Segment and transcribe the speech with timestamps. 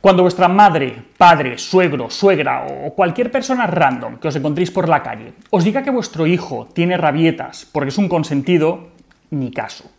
[0.00, 5.02] Cuando vuestra madre, padre, suegro, suegra o cualquier persona random que os encontréis por la
[5.02, 8.90] calle os diga que vuestro hijo tiene rabietas porque es un consentido,
[9.30, 9.90] ni caso.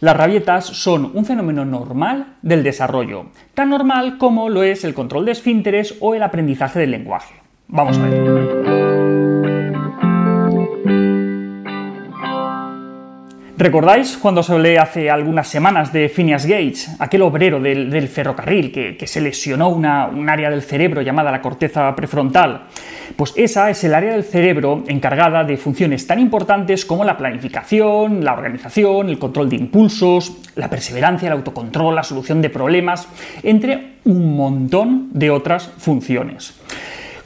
[0.00, 5.24] Las rabietas son un fenómeno normal del desarrollo, tan normal como lo es el control
[5.24, 7.34] de esfínteres o el aprendizaje del lenguaje.
[7.68, 8.69] Vamos a ver.
[13.60, 19.06] ¿Recordáis cuando os hablé hace algunas semanas de Phineas Gates, aquel obrero del, ferrocarril que,
[19.06, 22.62] se lesionó una, un área del cerebro llamada la corteza prefrontal?
[23.16, 28.24] Pues esa es el área del cerebro encargada de funciones tan importantes como la planificación,
[28.24, 33.08] la organización, el control de impulsos, la perseverancia, el autocontrol, la solución de problemas,
[33.42, 36.58] entre un montón de otras funciones.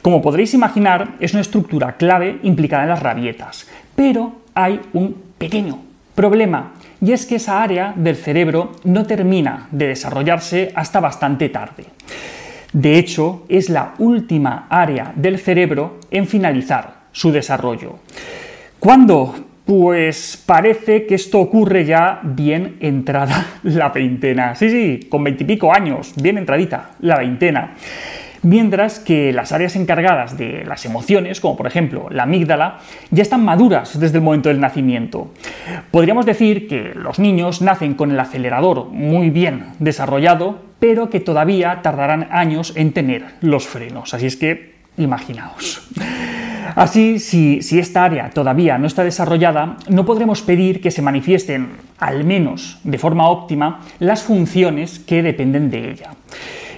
[0.01, 5.94] Como podréis imaginar, es una estructura clave implicada en las rabietas, pero hay un pequeño
[6.15, 11.83] Problema, y es que esa área del cerebro no termina de desarrollarse hasta bastante tarde.
[12.71, 17.99] De hecho, es la última área del cerebro en finalizar su desarrollo.
[18.79, 19.35] ¿Cuándo?
[19.65, 24.55] Pues parece que esto ocurre ya bien entrada la veintena.
[24.55, 27.73] Sí, sí, con veintipico años, bien entradita la veintena
[28.45, 32.79] mientras que las áreas encargadas de las emociones, como por ejemplo la amígdala,
[33.09, 35.31] ya están maduras desde el momento del nacimiento.
[35.91, 41.81] Podríamos decir que los niños nacen con el acelerador muy bien desarrollado, pero que todavía
[41.81, 44.13] tardarán años en tener los frenos.
[44.13, 45.81] Así es que, imaginaos.
[46.75, 52.25] Así, si, esta área todavía no está desarrollada, no podremos pedir que se manifiesten, al
[52.25, 56.11] menos de forma óptima, las funciones que dependen de ella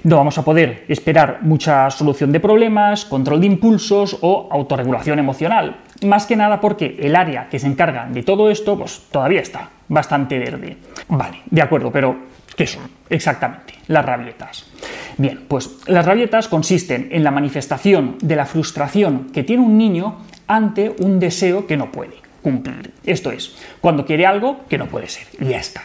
[0.07, 5.79] no vamos a poder esperar mucha solución de problemas, control de impulsos o autorregulación emocional.
[6.05, 9.69] Más que nada porque el área que se encarga de todo esto, pues todavía está
[9.89, 10.77] bastante verde.
[11.09, 12.15] Vale, de acuerdo, pero
[12.55, 14.71] ¿qué son exactamente las rabietas?
[15.17, 20.19] Bien, pues las rabietas consisten en la manifestación de la frustración que tiene un niño
[20.47, 22.93] ante un deseo que no puede cumplir.
[23.03, 25.27] Esto es, cuando quiere algo que no puede ser.
[25.37, 25.81] Y ya está.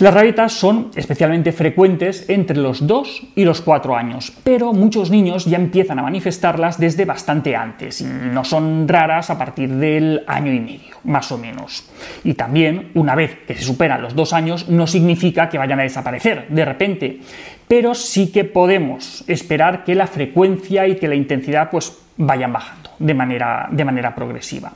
[0.00, 5.44] Las rabietas son especialmente frecuentes entre los 2 y los 4 años, pero muchos niños
[5.44, 10.54] ya empiezan a manifestarlas desde bastante antes y no son raras a partir del año
[10.54, 11.90] y medio, más o menos.
[12.24, 15.82] Y también, una vez que se superan los 2 años, no significa que vayan a
[15.82, 17.20] desaparecer de repente,
[17.68, 22.88] pero sí que podemos esperar que la frecuencia y que la intensidad pues vayan bajando
[22.98, 24.72] de manera, de manera progresiva.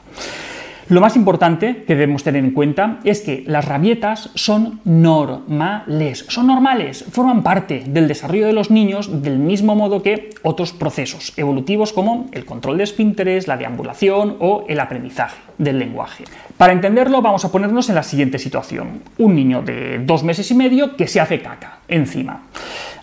[0.89, 6.49] Lo más importante que debemos tener en cuenta es que las rabietas son normales, son
[6.49, 11.95] normales, forman parte del desarrollo de los niños del mismo modo que otros procesos evolutivos
[11.95, 16.25] como el control de esfínteres, la deambulación o el aprendizaje del lenguaje.
[16.59, 19.01] Para entenderlo vamos a ponernos en la siguiente situación.
[19.17, 22.43] Un niño de dos meses y medio que se hace caca encima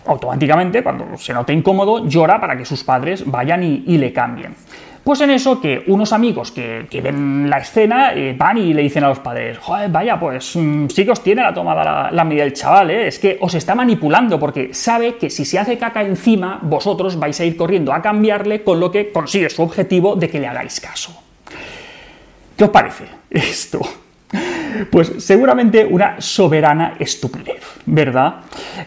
[0.06, 4.54] automáticamente, cuando se note incómodo, llora para que sus padres vayan y, le cambien.
[5.04, 9.02] Pues en eso que unos amigos que, ven la escena eh, van y le dicen
[9.02, 12.44] a los padres, Joder, vaya, pues mm, sí que os tiene la tomada la, medida
[12.44, 13.08] del chaval, ¿eh?
[13.08, 17.38] es que os está manipulando porque sabe que si se hace caca encima, vosotros vais
[17.40, 20.80] a ir corriendo a cambiarle con lo que consigue su objetivo de que le hagáis
[20.80, 21.20] caso.
[22.56, 23.80] ¿Qué os parece esto?
[24.90, 28.36] Pues seguramente una soberana estupidez, ¿verdad?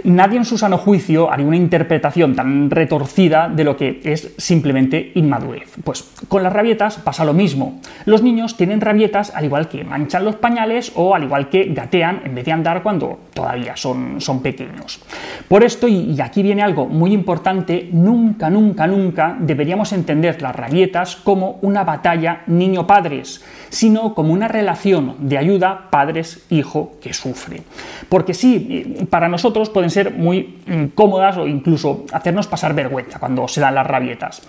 [0.03, 5.11] Nadie en su sano juicio haría una interpretación tan retorcida de lo que es simplemente
[5.15, 5.71] inmadurez.
[5.83, 7.79] Pues con las rabietas pasa lo mismo.
[8.05, 12.21] Los niños tienen rabietas al igual que manchan los pañales o al igual que gatean
[12.25, 15.01] en vez de andar cuando todavía son, son pequeños.
[15.47, 21.15] Por esto, y aquí viene algo muy importante, nunca, nunca, nunca deberíamos entender las rabietas
[21.15, 27.63] como una batalla niño-padres, sino como una relación de ayuda padres-hijo que sufre.
[28.09, 33.61] Porque sí, para nosotros pueden ser muy incómodas o incluso hacernos pasar vergüenza cuando se
[33.61, 34.41] dan las rabietas.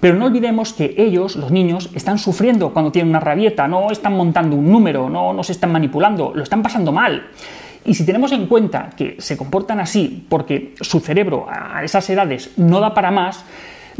[0.00, 4.14] Pero no olvidemos que ellos, los niños, están sufriendo cuando tienen una rabieta, no están
[4.14, 7.28] montando un número, no nos están manipulando, lo están pasando mal.
[7.84, 12.50] Y si tenemos en cuenta que se comportan así porque su cerebro a esas edades
[12.56, 13.44] no da para más,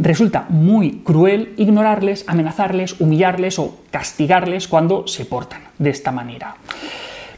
[0.00, 6.56] resulta muy cruel ignorarles, amenazarles, humillarles o castigarles cuando se portan de esta manera.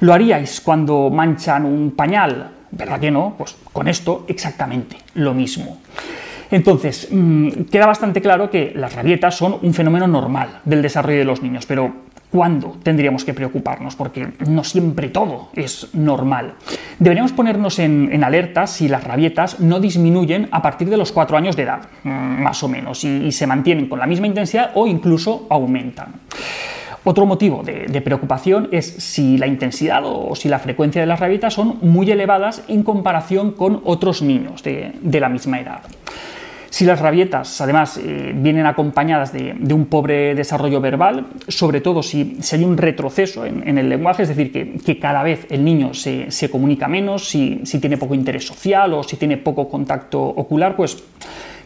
[0.01, 2.51] ¿Lo haríais cuando manchan un pañal?
[2.71, 3.35] ¿Verdad que no?
[3.37, 5.79] Pues con esto exactamente lo mismo.
[6.51, 11.25] Entonces, mm, queda bastante claro que las rabietas son un fenómeno normal del desarrollo de
[11.25, 11.93] los niños, pero
[12.33, 13.95] ¿cuándo tendríamos que preocuparnos?
[13.95, 16.55] Porque no siempre todo es normal.
[16.99, 21.57] Deberíamos ponernos en, alerta si las rabietas no disminuyen a partir de los cuatro años
[21.57, 25.47] de edad, mm, más o menos, y, se mantienen con la misma intensidad o incluso
[25.51, 26.15] aumentan.
[27.05, 31.55] Otro motivo de, preocupación es si la intensidad o si la frecuencia de las rabietas
[31.55, 35.81] son muy elevadas en comparación con otros niños de, la misma edad.
[36.73, 42.39] Si las rabietas, además, eh, vienen acompañadas de, un pobre desarrollo verbal, sobre todo si,
[42.51, 46.89] hay un retroceso en, el lenguaje, es decir, que, cada vez el niño se, comunica
[46.89, 50.97] menos, si, tiene poco interés social o si tiene poco contacto ocular, pues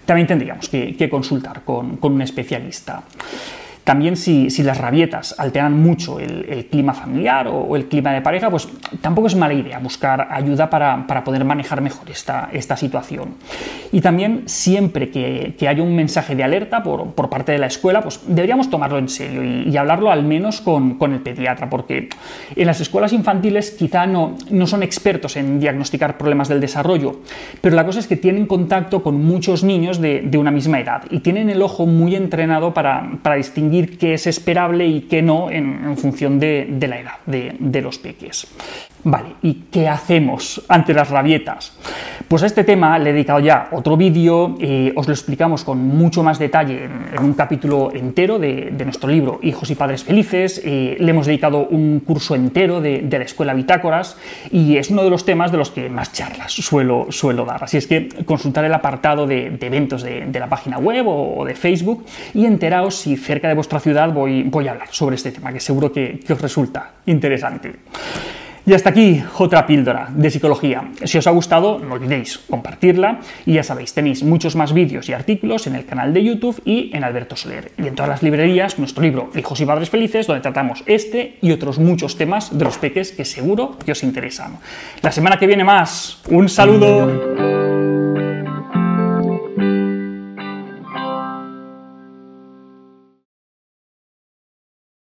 [0.05, 3.05] también tendríamos que, consultar con un especialista.
[3.87, 8.67] También si, las rabietas alteran mucho el, clima familiar o, el clima de pareja, pues
[9.01, 13.37] tampoco es mala idea buscar ayuda para, poder manejar mejor esta, esta, situación.
[13.93, 18.23] Y también siempre que, haya un mensaje de alerta por, parte de la escuela, pues
[18.27, 22.09] deberíamos tomarlo en serio y, hablarlo al menos con, el pediatra, porque
[22.57, 27.21] en las escuelas infantiles quizá no, no son expertos en diagnosticar problemas del desarrollo,
[27.61, 31.21] pero la cosa es que tienen contacto con muchos niños de, una misma edad y
[31.21, 35.97] tienen el ojo muy entrenado para, para distinguir qué es esperable y qué no en,
[35.97, 38.47] función de, la edad de, los peques.
[39.09, 41.79] Vale, ¿y qué hacemos ante las rabietas?
[42.27, 45.79] Pues a este tema le he dedicado ya otro vídeo, eh, os lo explicamos con
[45.79, 50.97] mucho más detalle en, un capítulo entero de, nuestro libro Hijos y Padres Felices, eh,
[50.99, 54.17] le hemos dedicado un curso entero de, la Escuela Bitácoras
[54.51, 57.63] y es uno de los temas de los que más charlas suelo, suelo dar.
[57.63, 62.05] Así es que consultar el apartado de, eventos de, la página web o, de Facebook
[62.35, 65.61] y enteraos si cerca de vuestra ciudad voy, voy a hablar sobre este tema, que
[65.61, 67.77] seguro que os resulta interesante.
[68.67, 70.91] Y hasta aquí otra píldora de psicología.
[71.05, 75.13] Si os ha gustado, no olvidéis compartirla y ya sabéis, tenéis muchos más vídeos y
[75.13, 77.71] artículos en el canal de YouTube y en Alberto Soler.
[77.79, 81.53] Y en todas las librerías, nuestro libro Hijos y Padres Felices, donde tratamos este y
[81.53, 84.59] otros muchos temas de los peques que seguro que os interesan.
[85.01, 86.21] La semana que viene más.
[86.29, 87.56] Un saludo.